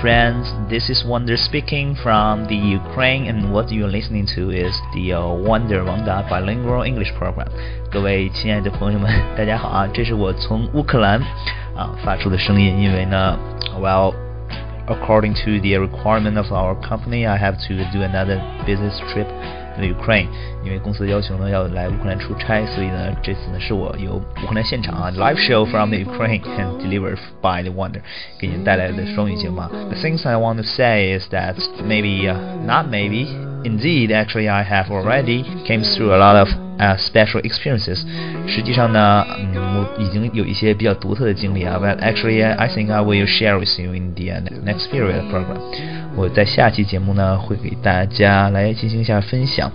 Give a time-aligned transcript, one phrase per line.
[0.00, 0.46] friends.
[0.70, 5.26] This is Wonder speaking from the Ukraine, and what you're listening to is the uh,
[5.34, 7.48] Wonder Wanda Bilingual English Program.
[7.90, 9.88] 各位亲爱的朋友们，大家好啊！
[9.92, 11.20] 这是我从乌克兰
[11.74, 13.36] 啊发出的声音，因为呢，
[13.80, 19.26] Well。According to the requirement of our company, I have to do another business trip
[19.76, 20.28] to Ukraine.
[20.64, 28.00] 因为公司的要求呢，要来乌克兰出差，所以呢，这次呢是我由乌克兰现场啊，live show from the Ukraine and delivered by the Wonder，
[28.38, 29.60] 给您带来的双语节目。
[29.68, 33.26] The things I want to say is that maybe, uh, not maybe,
[33.64, 38.04] indeed, actually, I have already came through a lot of uh, special experiences。
[38.46, 41.78] 实际上呢，嗯，我已经有一些比较独特的经历啊。
[41.80, 44.32] But actually, I think I will share with you in the
[44.64, 45.60] next period program。
[46.16, 49.70] 我在下期节目呢，会给大家来进行一下分享。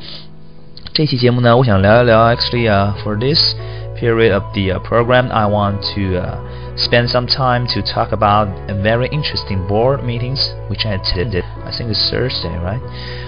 [0.93, 3.55] 这期节目呢，我想聊一聊，actually, uh, for this
[3.99, 6.35] period of the uh, program, I want to uh,
[6.75, 11.43] spend some time to talk about a very interesting board meetings which I attended.
[11.65, 12.79] I think it's Thursday, right?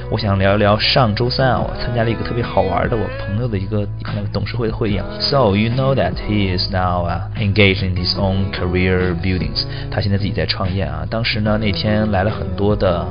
[0.10, 5.06] 我想聊一聊上周三啊，我参加了一个特别好玩的我朋友的一个那个董事会的会议啊。
[5.20, 9.66] So you know that he is now uh, engaged in his own career buildings。
[9.90, 11.06] 他现在自己在创业啊。
[11.10, 13.06] 当时呢，那天来了很多的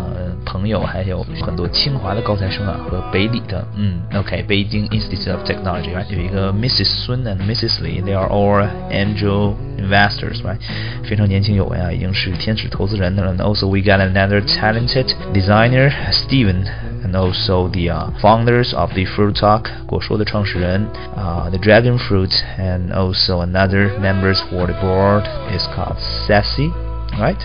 [0.45, 6.07] 朋友，还有很多清华的高材生啊，和北理的，嗯，OK，Beijing Institute of Technology，right？
[6.15, 7.07] 有一个 Mrs.
[7.07, 7.81] Sun and Mrs.
[7.81, 10.59] Lee，they are all angel investors，right？
[11.05, 13.33] 非常年轻有为啊，已经是天使投资人了。
[13.33, 16.65] And also we got another talented designer, Steven
[17.03, 22.93] and also the uh, founders of the Fruit Talk 果说的创始人 uh, the Dragon Fruit and
[22.93, 25.25] also another members for the board
[25.57, 26.71] is called Sassy
[27.19, 27.39] right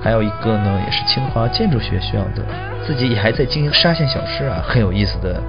[0.00, 2.44] 还有一个呢也是清华建筑学学校的
[2.86, 5.42] 自己也还在经营沙县小吃啊很有意思的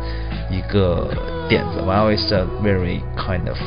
[0.50, 1.08] 一个
[1.48, 3.58] 点子 well it's a very kind of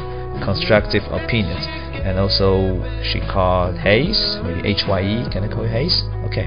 [0.45, 1.57] constructive opinion
[2.05, 6.47] and also she called Hayes maybe H Y E can I call you Hayes OK，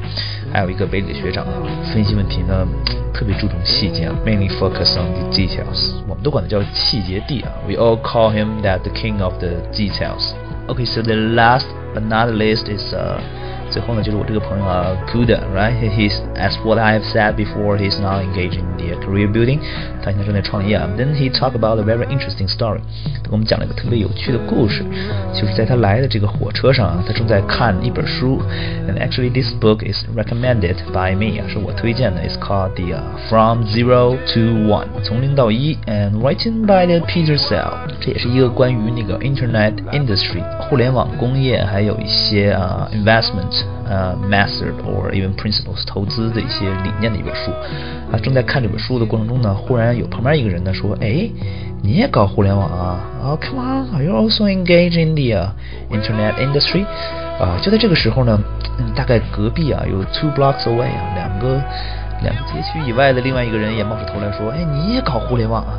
[0.51, 1.51] 还有一个北理的学长啊，
[1.93, 2.67] 分析问题呢
[3.13, 5.93] 特别注重细节，mainly focus on the details。
[6.07, 7.51] 我们都管他叫细节帝啊。
[7.67, 10.33] We all call him that the king of the details.
[10.67, 13.19] Okay, so the last but not least is uh
[13.72, 19.60] 最后呢，就是我这个朋友啊，Kuda，right？He's as what I have said before，he's now engaged in the uh, career building，
[20.02, 20.86] 他现在正在创业啊。
[20.98, 22.80] Then he talked about a very interesting story，
[23.22, 24.84] 他给我们讲了一个特别有趣的故事，
[25.32, 28.42] 就是在他来的这个火车上啊，他正在看一本书
[28.86, 31.40] ，and actually this book is recommended by me.
[31.40, 32.20] 啊，是我推荐的。
[32.20, 33.00] It's called the、uh,
[33.30, 37.72] From Zero to One，从零到一，and written by the Peter Thiel，
[38.02, 40.42] 这也是一个关于那个 Internet industry
[42.92, 43.61] investment。
[43.85, 47.51] 呃，method or even principles 投资的一些理念的一本书，
[48.11, 51.29] 啊，正在看这本书的过程中呢，忽然有旁边一个人呢说，哎，
[51.81, 52.99] 你也搞互联网啊？
[53.23, 55.51] 啊，Come on，Are you also engaged in the
[55.95, 56.85] internet industry？
[57.39, 58.41] 啊，就在这个时候呢，
[58.79, 61.61] 嗯，大概隔壁啊有 two blocks away 啊，两个
[62.23, 65.77] 两个街区以外的另外一个人也冒出头来说，哎，你也搞互联网啊？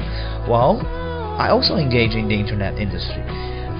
[0.49, 3.21] Well，I also engage in the internet industry。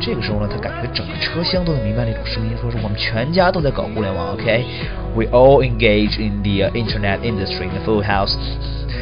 [0.02, 8.36] 这个时候呢，他感觉整个车厢都能明白那种声音，说是我们全家都在搞互联网，OK？We all engage in the internet industry in the full house。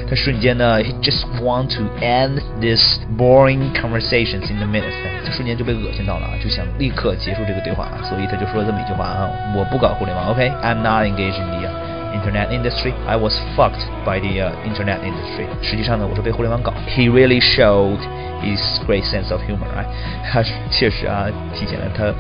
[0.08, 4.92] 他瞬间呢，he just want to end this boring conversations in the minute。
[5.26, 12.93] 他瞬间就被恶心到了，就想立刻结束这个对话，所以他就说了这么一句话啊，我不搞互联网，OK？I'm not engaged in the internet industry.
[13.07, 15.47] I was fucked by the uh, internet industry.
[15.63, 16.73] 实际上呢，我是被互联网搞。
[16.89, 17.99] He really showed
[18.43, 19.67] his great sense of humor.
[19.77, 19.87] Right?
[20.31, 22.13] 他确实啊，体现了他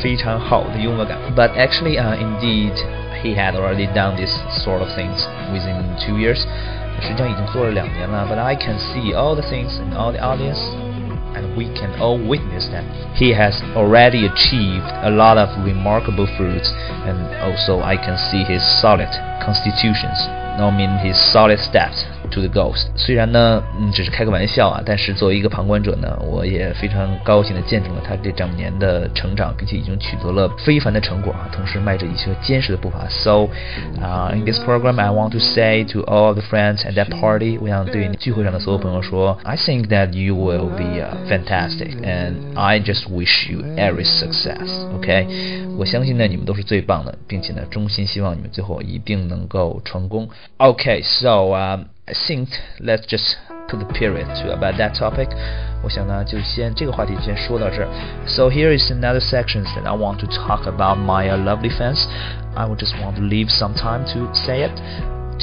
[0.00, 1.18] 非常好的幽默感。
[1.34, 2.72] But actually, uh, indeed,
[3.22, 4.32] he had already done this
[4.64, 6.46] sort of things within two years.
[7.00, 8.26] 实际上已经做了两年了。
[8.30, 10.58] But I can see all the things in all the audience
[11.43, 12.83] and we can all witness that
[13.15, 16.71] he has already achieved a lot of remarkable fruits,
[17.05, 19.09] and also I can see his solid
[19.43, 20.17] constitutions,
[20.59, 22.86] I mean his solid steps to the ghost。
[22.96, 33.06] 虽然呢，嗯，只是开个玩笑啊，但是作为一个旁观者呢，我也非常高兴的见证了他这两年的成长，并且已经取得了非凡的成果啊，同时迈着一些坚实的步伐。
[33.08, 33.48] So,
[34.00, 39.56] uh, in this program, I want to say to all the friends at that party，我想对聚会上的所有朋友说，I
[39.56, 44.68] think that you will be uh, fantastic, and I just wish you every success.
[44.96, 45.26] OK，
[45.76, 50.28] 我相信呢，你们都是最棒的，并且呢，衷心希望你们最后一定能够成功。
[50.58, 52.48] OK，so、um, I think
[52.80, 53.36] let's just
[53.68, 55.28] put the period to about that topic.
[55.82, 57.88] 我想呢，就先这个话题先说到这儿。
[58.26, 62.06] So here is another section that I want to talk about my uh, lovely fans.
[62.56, 64.72] I would just want to leave some time to say it.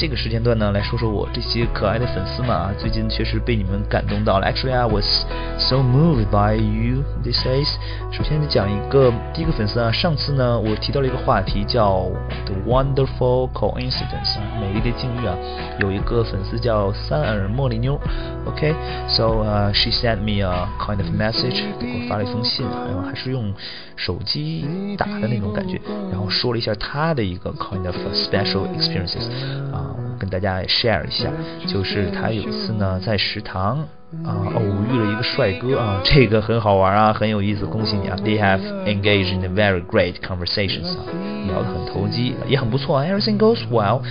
[0.00, 4.50] 这个时间段呢，来说说我这些可爱的粉丝们啊，最近确实被你们感动到了。
[4.50, 5.26] Actually, I was
[5.58, 7.68] so moved by you these days。
[8.10, 12.08] 首先讲一个第一个粉丝啊，上次呢我提到了一个话题叫
[12.46, 15.36] The Wonderful Coincidence，美丽的境遇啊，
[15.80, 18.00] 有一个粉丝叫三耳茉莉妞。
[18.46, 23.52] OK，so、uh, she sent me a kind of message，给我发了一封信，好像还是用
[23.96, 25.78] 手机打的那种感觉，
[26.10, 29.28] 然后说了一下她的一个 kind of special experiences
[29.70, 29.89] 啊，
[30.20, 31.30] 跟大家 share 一下，
[31.66, 33.78] 就是他有一次呢在食堂
[34.22, 41.04] 啊偶遇了一个帅哥啊，这个很好玩啊，很有意思，恭喜你啊！They have engaged in very great conversations 啊，
[41.48, 44.02] 聊得很投机，也很不错啊，everything goes well。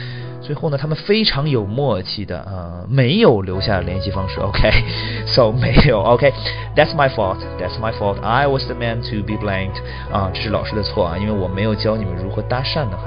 [0.41, 4.39] 最后呢，他们非常有默契的，呃，没有留下联系方式。
[4.39, 6.01] OK，so 没有。
[6.01, 8.19] OK，that's my fault，that's my fault。
[8.21, 9.75] I was the man to be blamed。
[10.11, 13.05] 啊，这是老师的错啊，因为我没有教你们如何搭讪的，好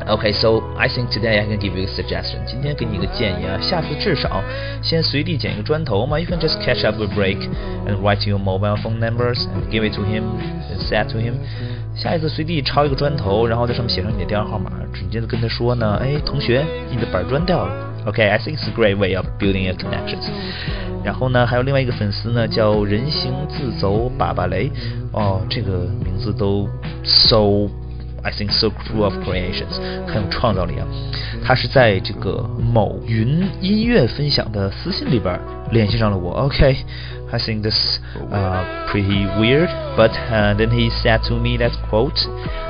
[0.00, 0.08] 像。
[0.08, 2.44] OK，so I think today I can give you a suggestion。
[2.46, 4.42] 今天给你一个建议啊，下次至少
[4.82, 6.18] 先随地捡一个砖头嘛。
[6.18, 7.38] You can just catch up with break
[7.86, 10.22] and write your mobile phone numbers and give it to him
[10.70, 11.34] and say to him。
[11.96, 17.72] 下一次随地抄一个砖头，然后在上面写上你的电话号码，直接的跟他说呢，哎，同学，你的板砖掉了。
[18.04, 20.30] OK，I think it's a great way of building a connections。
[21.02, 24.70] 然后呢，还有另外一个粉丝呢，叫人行自走粑粑雷。
[25.12, 26.68] 哦，这个名字都
[27.02, 27.68] so
[28.22, 30.86] I think so full of creations，很有创造力啊。
[31.44, 35.38] 他是在这个某云音乐分享的私信里边
[35.70, 36.32] 联系上了我。
[36.32, 37.98] OK。I think this
[38.30, 42.16] uh, pretty weird, but uh, then he said to me that quote,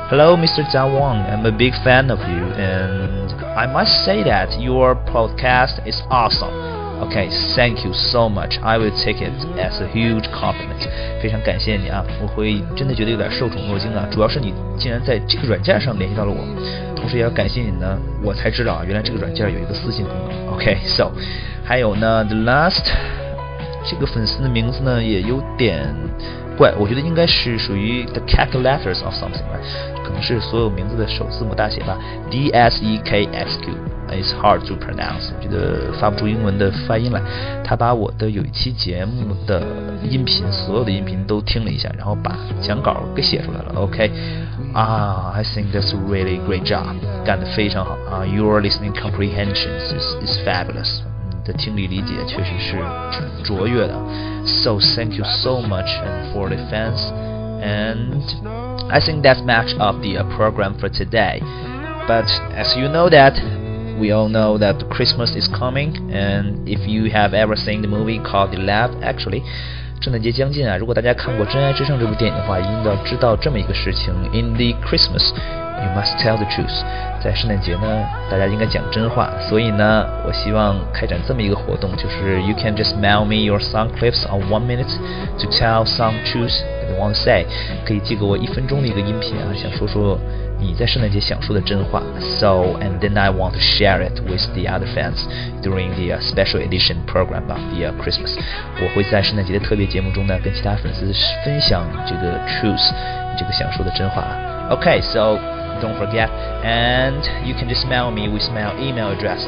[0.08, 0.64] Hello, Mr.
[0.72, 5.86] Zhao Wang, I'm a big fan of you, and I must say that your podcast
[5.86, 6.48] is awesome.
[7.01, 8.59] Okay, thank you so much.
[8.61, 10.87] I will take it as a huge compliment.
[11.21, 14.07] 非常感谢你啊，我会真的觉得有点受宠若惊啊。
[14.11, 16.37] 主要是你竟然在这个软件上联系到了我，
[16.95, 20.53] 同时也要感谢你呢，我才知道啊，原来这个软件有一个私信功能。
[20.53, 21.11] OK，so、
[21.65, 22.85] 还有呢，the last
[23.89, 25.93] 这个粉丝的名字呢也有点
[26.55, 29.41] 怪，我觉得应该是属于 the cat letters of something，
[30.03, 31.97] 可能是所有名字的首字母大写吧。
[32.29, 33.73] D S E K X Q
[34.10, 37.20] is hard to pronounce，我觉得发不出英文的发音来。
[37.64, 39.62] 他把我的有一期节目的
[40.02, 43.72] 音频，所有的音频都听了一下，然后把讲稿给写出来了。
[43.74, 44.10] OK，
[44.72, 46.94] 啊，I think that's really great job，
[47.24, 51.00] 干得非常好啊，Your listening comprehension is is fabulous。
[51.44, 52.76] 的听力理解确实是
[53.44, 53.94] 卓越的。
[54.44, 57.12] So thank you so much and for the fans.
[57.62, 58.20] And
[58.88, 61.40] I think that's match up the uh, program for today.
[62.08, 62.26] But
[62.56, 63.34] as you know that
[64.00, 68.18] we all know that Christmas is coming, and if you have ever seen the movie
[68.18, 69.42] called The Lab, actually.
[69.98, 76.84] 圣诞节将近啊，如果大家看过《真爱至上》这部电影的话，一定要知道这么一个事情：In the Christmas, you must tell the truth。
[77.24, 79.30] 在圣诞节呢，大家应该讲真话。
[79.48, 84.92] 所以呢，我希望开展这么一个活动，就是 You can just mail me your song clips on one minute
[85.38, 87.46] to tell some truth that you want to say。
[87.86, 90.18] 可以寄给我一分钟的一个音频啊，想说说
[90.60, 92.02] 你在圣诞节想说的真话。
[92.20, 95.26] So and then I want to share it with the other fans
[95.62, 98.36] during the special edition program of the Christmas。
[98.80, 101.12] 我会在圣诞节的特别节目中呢，跟其他粉丝
[101.44, 102.92] 分享这个 truth，
[103.38, 104.24] 这个想说的真话。
[104.70, 105.38] Okay, so
[105.80, 106.28] don't forget,
[106.64, 109.46] and you can just mail me with my email address.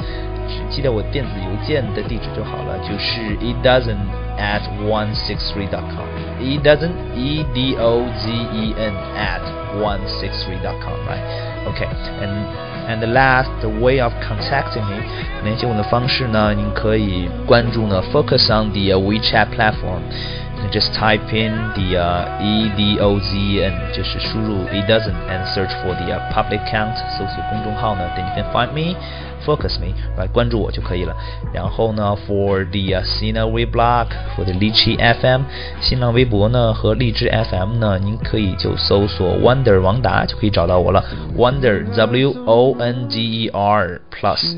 [0.49, 3.99] 只记得我电子邮件的地址就好了，就是 it doesn't
[4.39, 6.06] at one six three dot com.
[6.43, 9.43] It doesn't e d o z e n at
[9.83, 11.23] one six three dot com, right?
[11.67, 11.88] Okay,
[12.21, 12.47] and
[12.88, 13.50] and the last
[13.81, 14.97] way of contacting me，
[15.45, 20.00] 联系我的方式呢，您可以关注呢 Focus on the WeChat platform。
[20.71, 25.95] just type in the uh, E D O Z N，就是输入 it doesn't and search for
[25.95, 31.17] the uh, public account，搜索公众号呢，then you can find me。focus me，来关注我就可以了。
[31.55, 35.43] 然后呢，for the uh, Sina Weblog，for the 荔枝 FM，
[35.81, 41.02] 新浪微博呢和荔枝 FM 呢，您可以就搜索 Wonder 王达就可以找到我了。
[41.37, 44.57] Wonder W O N G E R plus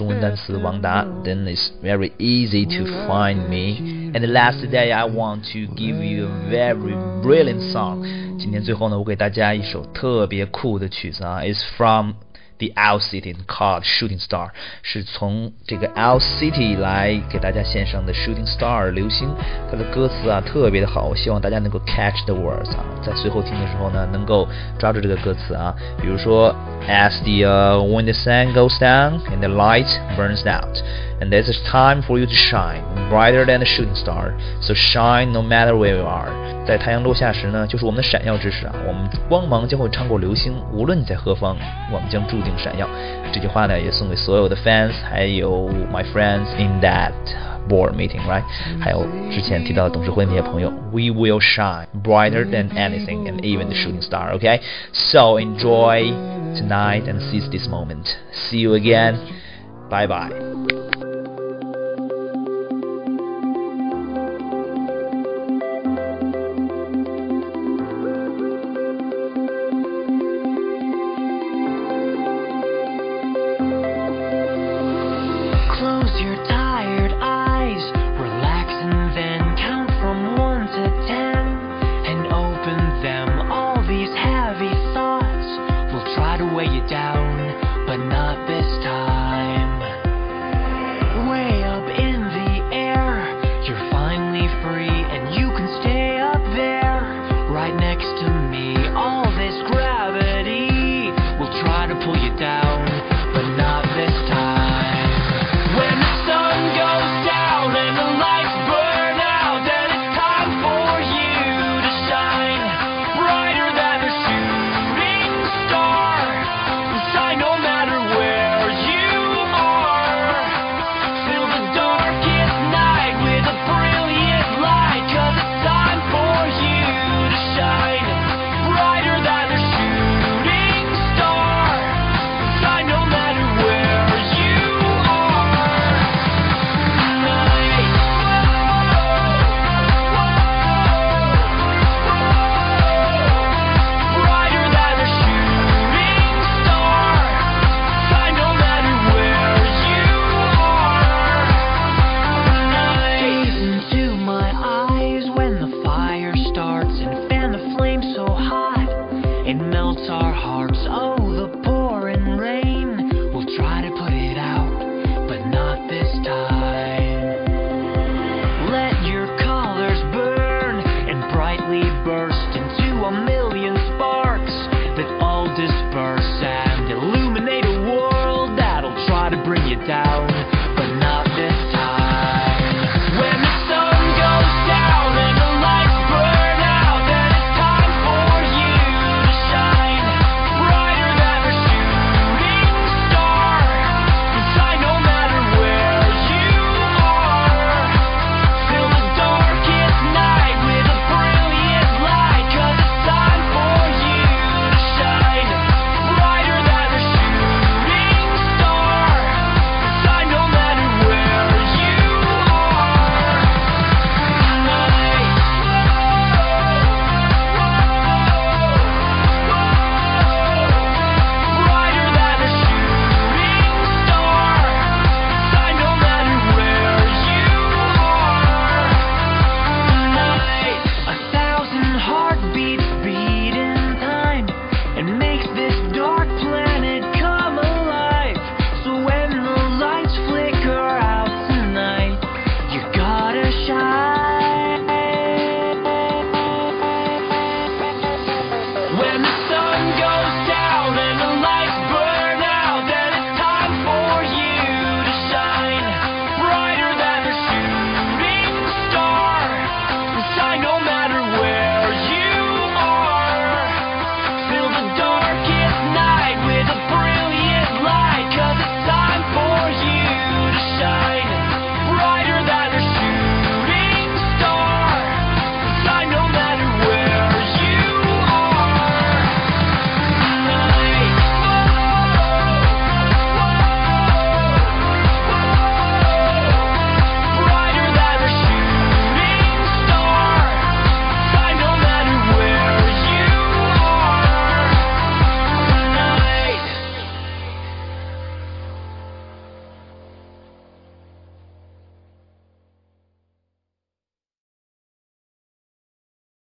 [0.00, 4.12] 中文单词王达，then it's very easy to find me.
[4.12, 8.04] And last day I want to give you a very brilliant song.
[8.38, 12.12] 今天最后呢，我给大家一首特别酷的曲子啊，is from
[12.61, 14.49] the Owl City called Shooting Star，
[14.83, 19.29] 是从这个 Owl City 来给大家献上的 Shooting Star 流星，
[19.69, 31.29] 它的歌词啊特别的好，我希望大家能够 catch the words 啊，在随后听的时候呢，能够抓住这个歌词啊，比如说 the、uh, when the sun goes down and the light burns out，and
[31.29, 35.41] there's a time for you to shine brighter than a shooting star, so shine no
[35.41, 36.29] matter where you are。
[36.65, 41.55] 在太阳落下时呢，就是我们的闪耀之时啊，我们光芒将会穿过流星，无论你在何方，
[41.91, 42.50] 我们将注定。
[42.50, 42.88] 星闪耀。
[43.32, 47.12] 这句话呢，也送给所有的 fans，还有 my friends in that
[47.68, 48.42] board meeting, right？
[48.80, 54.32] 还有之前提到的董事会那些朋友，We will shine brighter than anything and even the shooting star.
[54.38, 54.60] Okay,
[54.92, 56.12] so enjoy
[56.54, 58.16] tonight and seize this moment.
[58.32, 59.16] See you again.
[59.90, 60.79] Bye bye.